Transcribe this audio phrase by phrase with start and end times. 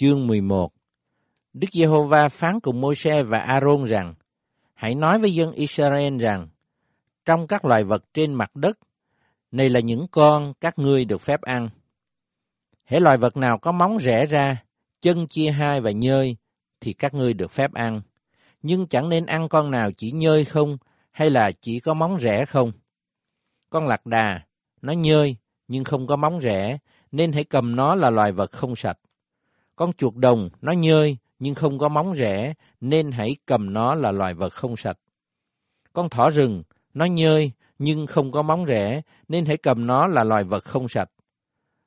[0.00, 0.72] Chương 11
[1.52, 4.14] Đức Giê-hô-va phán cùng Môi-se và A-rôn rằng,
[4.74, 6.48] Hãy nói với dân Israel rằng,
[7.24, 8.78] trong các loài vật trên mặt đất,
[9.50, 11.68] này là những con các ngươi được phép ăn.
[12.84, 14.64] Hễ loài vật nào có móng rẽ ra,
[15.00, 16.36] chân chia hai và nhơi,
[16.80, 18.00] thì các ngươi được phép ăn.
[18.62, 20.78] Nhưng chẳng nên ăn con nào chỉ nhơi không,
[21.10, 22.72] hay là chỉ có móng rẽ không.
[23.70, 24.40] Con lạc đà,
[24.82, 25.36] nó nhơi,
[25.68, 26.78] nhưng không có móng rẽ,
[27.12, 28.98] nên hãy cầm nó là loài vật không sạch.
[29.78, 34.12] Con chuột đồng, nó nhơi, nhưng không có móng rẽ, nên hãy cầm nó là
[34.12, 34.98] loài vật không sạch.
[35.92, 36.62] Con thỏ rừng,
[36.94, 40.88] nó nhơi, nhưng không có móng rẽ, nên hãy cầm nó là loài vật không
[40.88, 41.08] sạch.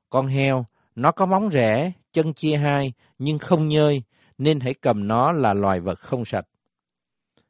[0.10, 4.04] Con heo, nó có móng rẽ, chân chia hai, nhưng không nhơi,
[4.38, 6.46] nên hãy cầm nó là loài vật không sạch.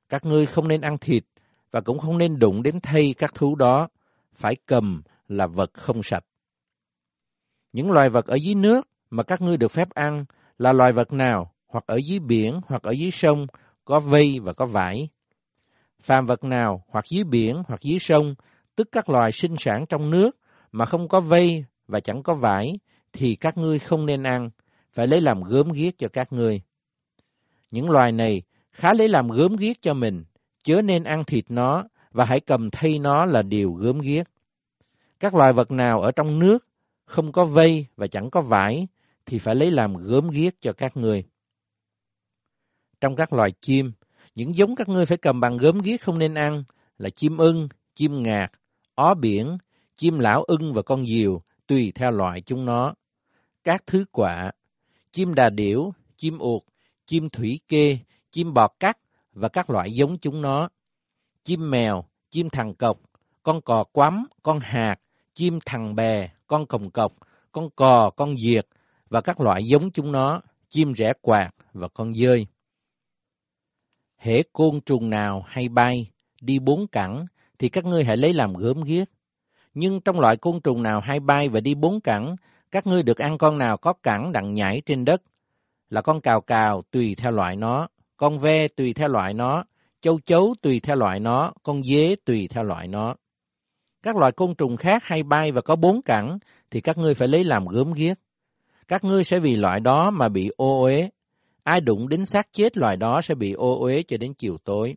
[0.10, 1.24] Các ngươi không nên ăn thịt,
[1.72, 3.88] và cũng không nên đụng đến thây các thú đó,
[4.34, 6.26] phải cầm là vật không sạch.
[7.74, 10.26] Những loài vật ở dưới nước mà các ngươi được phép ăn
[10.58, 13.48] là loài vật nào, hoặc ở dưới biển, hoặc ở dưới sông,
[13.86, 15.10] có vây và có vải.
[16.02, 18.36] Phàm vật nào, hoặc dưới biển, hoặc dưới sông,
[18.76, 20.32] tức các loài sinh sản trong nước,
[20.72, 22.80] mà không có vây và chẳng có vải,
[23.14, 24.50] thì các ngươi không nên ăn,
[24.94, 26.62] phải lấy làm gớm ghiếc cho các ngươi.
[27.72, 30.24] Những loài này khá lấy làm gớm ghiếc cho mình,
[30.64, 34.28] chớ nên ăn thịt nó, và hãy cầm thay nó là điều gớm ghiếc.
[35.20, 36.68] Các loài vật nào ở trong nước,
[37.06, 38.88] không có vây và chẳng có vải,
[39.32, 41.24] thì phải lấy làm gớm ghiếc cho các ngươi.
[43.02, 43.92] Trong các loài chim,
[44.36, 46.64] những giống các ngươi phải cầm bằng gớm ghiếc không nên ăn
[46.98, 48.52] là chim ưng, chim ngạc,
[48.96, 49.58] ó biển,
[49.96, 52.94] chim lão ưng và con diều, tùy theo loại chúng nó.
[53.64, 54.52] Các thứ quả,
[55.12, 56.64] chim đà điểu, chim uột,
[57.06, 57.98] chim thủy kê,
[58.32, 58.98] chim bọt cắt
[59.34, 60.70] và các loại giống chúng nó.
[61.44, 63.00] Chim mèo, chim thằng cọc,
[63.44, 64.96] con cò quắm, con hạt,
[65.34, 67.14] chim thằng bè, con cồng cọc,
[67.52, 68.68] con cò, con diệt
[69.12, 72.48] và các loại giống chúng nó, chim rẽ quạt và con dơi.
[74.18, 77.26] Hễ côn trùng nào hay bay, đi bốn cẳng,
[77.60, 79.08] thì các ngươi hãy lấy làm gớm ghiếc.
[79.74, 82.36] Nhưng trong loại côn trùng nào hay bay và đi bốn cẳng,
[82.72, 85.22] các ngươi được ăn con nào có cẳng đặng nhảy trên đất,
[85.90, 89.64] là con cào cào tùy theo loại nó, con ve tùy theo loại nó,
[90.02, 93.16] châu chấu tùy theo loại nó, con dế tùy theo loại nó.
[94.04, 96.40] Các loại côn trùng khác hay bay và có bốn cẳng
[96.72, 98.18] thì các ngươi phải lấy làm gớm ghiếc.
[98.92, 101.10] Các ngươi sẽ vì loại đó mà bị ô uế.
[101.64, 104.96] Ai đụng đến xác chết loài đó sẽ bị ô uế cho đến chiều tối.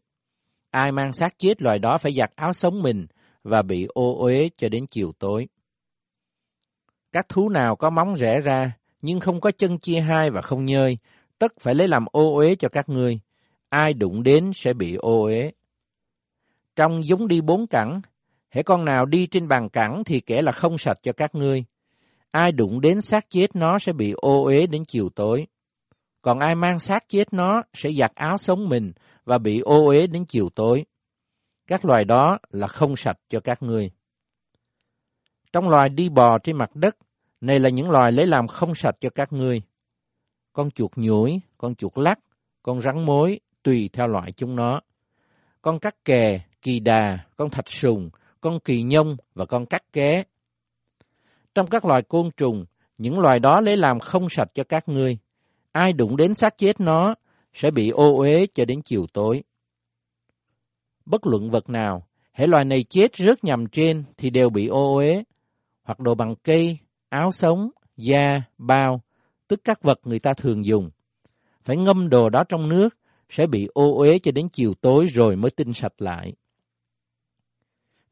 [0.71, 3.07] Ai mang xác chết loài đó phải giặt áo sống mình
[3.43, 5.49] và bị ô uế cho đến chiều tối.
[7.13, 8.73] Các thú nào có móng rẽ ra,
[9.03, 10.99] nhưng không có chân chia hai và không nhơi,
[11.39, 13.21] tất phải lấy làm ô uế cho các ngươi.
[13.69, 15.53] Ai đụng đến sẽ bị ô uế.
[16.77, 18.01] Trong giống đi bốn cẳng,
[18.51, 21.65] hễ con nào đi trên bàn cẳng thì kẻ là không sạch cho các ngươi.
[22.35, 25.47] Ai đụng đến xác chết nó sẽ bị ô uế đến chiều tối.
[26.23, 28.93] Còn ai mang xác chết nó sẽ giặt áo sống mình
[29.25, 30.85] và bị ô uế đến chiều tối.
[31.67, 33.91] Các loài đó là không sạch cho các ngươi.
[35.53, 36.97] Trong loài đi bò trên mặt đất,
[37.41, 39.63] này là những loài lấy làm không sạch cho các ngươi.
[40.53, 42.19] Con chuột nhủi, con chuột lắc,
[42.63, 44.81] con rắn mối, tùy theo loại chúng nó.
[45.63, 50.25] Con cắt kè, kỳ đà, con thạch sùng, con kỳ nhông và con cắt ké.
[51.55, 52.65] Trong các loài côn trùng,
[52.99, 55.19] những loài đó lấy làm không sạch cho các ngươi.
[55.73, 57.15] Ai đụng đến xác chết nó
[57.55, 59.43] sẽ bị ô uế cho đến chiều tối.
[61.07, 64.97] Bất luận vật nào, hệ loài này chết rớt nhầm trên thì đều bị ô
[64.97, 65.25] uế,
[65.83, 66.79] hoặc đồ bằng cây,
[67.09, 69.01] áo sống, da, bao,
[69.49, 70.91] tức các vật người ta thường dùng.
[71.65, 72.89] Phải ngâm đồ đó trong nước,
[73.29, 76.33] sẽ bị ô uế cho đến chiều tối rồi mới tinh sạch lại.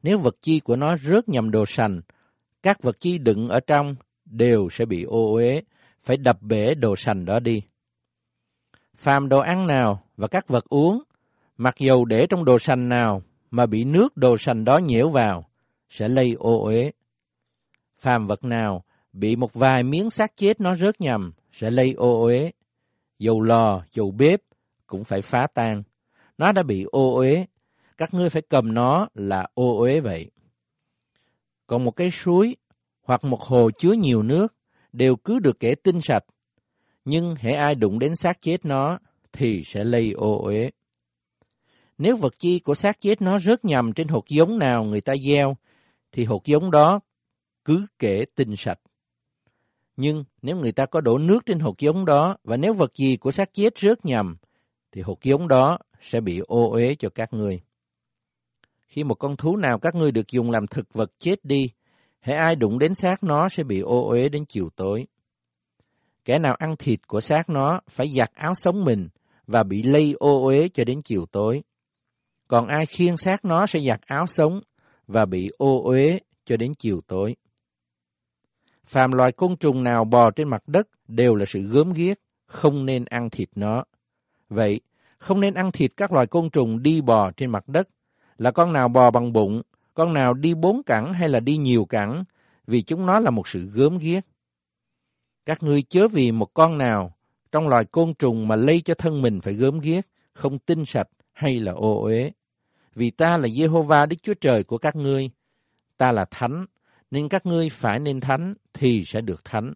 [0.03, 2.01] Nếu vật chi của nó rớt nhầm đồ sành,
[2.63, 5.61] các vật chi đựng ở trong đều sẽ bị ô uế,
[6.03, 7.61] phải đập bể đồ sành đó đi.
[8.95, 11.03] Phàm đồ ăn nào và các vật uống,
[11.57, 15.49] mặc dầu để trong đồ sành nào mà bị nước đồ sành đó nhiễu vào,
[15.89, 16.91] sẽ lây ô uế.
[17.99, 22.21] Phàm vật nào bị một vài miếng xác chết nó rớt nhầm, sẽ lây ô
[22.23, 22.51] uế.
[23.19, 24.41] Dầu lò, dầu bếp
[24.87, 25.83] cũng phải phá tan.
[26.37, 27.45] Nó đã bị ô uế,
[27.97, 30.31] các ngươi phải cầm nó là ô uế vậy.
[31.67, 32.55] Còn một cái suối
[33.03, 34.55] hoặc một hồ chứa nhiều nước
[34.93, 36.23] đều cứ được kể tinh sạch,
[37.05, 38.99] nhưng hễ ai đụng đến xác chết nó
[39.33, 40.71] thì sẽ lây ô uế.
[41.97, 45.13] Nếu vật chi của xác chết nó rớt nhầm trên hột giống nào người ta
[45.27, 45.57] gieo,
[46.11, 46.99] thì hột giống đó
[47.65, 48.79] cứ kể tinh sạch.
[49.97, 53.17] Nhưng nếu người ta có đổ nước trên hột giống đó và nếu vật gì
[53.17, 54.37] của xác chết rớt nhầm,
[54.91, 57.61] thì hột giống đó sẽ bị ô uế cho các người
[58.93, 61.69] khi một con thú nào các ngươi được dùng làm thực vật chết đi,
[62.21, 65.07] hễ ai đụng đến xác nó sẽ bị ô uế đến chiều tối.
[66.25, 69.09] Kẻ nào ăn thịt của xác nó phải giặt áo sống mình
[69.47, 71.63] và bị lây ô uế cho đến chiều tối.
[72.47, 74.61] Còn ai khiêng xác nó sẽ giặt áo sống
[75.07, 77.35] và bị ô uế cho đến chiều tối.
[78.85, 82.85] Phàm loài côn trùng nào bò trên mặt đất đều là sự gớm ghiếc, không
[82.85, 83.83] nên ăn thịt nó.
[84.49, 84.81] Vậy,
[85.17, 87.89] không nên ăn thịt các loài côn trùng đi bò trên mặt đất,
[88.37, 89.61] là con nào bò bằng bụng,
[89.93, 92.23] con nào đi bốn cẳng hay là đi nhiều cẳng,
[92.67, 94.23] vì chúng nó là một sự gớm ghiếc.
[95.45, 97.13] Các ngươi chớ vì một con nào
[97.51, 101.07] trong loài côn trùng mà lây cho thân mình phải gớm ghiếc, không tinh sạch
[101.33, 102.31] hay là ô uế.
[102.95, 105.29] Vì ta là Jehovah Đức Chúa Trời của các ngươi,
[105.97, 106.65] ta là thánh,
[107.11, 109.73] nên các ngươi phải nên thánh thì sẽ được thánh.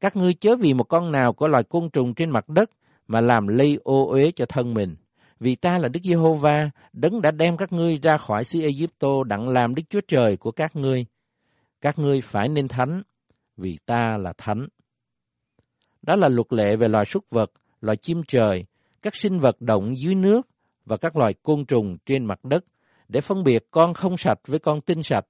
[0.00, 2.70] Các ngươi chớ vì một con nào của loài côn trùng trên mặt đất
[3.08, 4.96] mà làm lây ô uế cho thân mình.
[5.40, 9.48] Vì ta là Đức Giê-hô-va, đấng đã đem các ngươi ra khỏi xứ Ai-cập đặng
[9.48, 11.06] làm Đức Chúa Trời của các ngươi.
[11.80, 13.02] Các ngươi phải nên thánh,
[13.56, 14.68] vì ta là thánh.
[16.02, 18.64] Đó là luật lệ về loài súc vật, loài chim trời,
[19.02, 20.48] các sinh vật động dưới nước
[20.84, 22.64] và các loài côn trùng trên mặt đất,
[23.08, 25.26] để phân biệt con không sạch với con tinh sạch,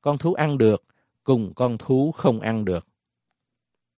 [0.00, 0.84] con thú ăn được
[1.24, 2.86] cùng con thú không ăn được.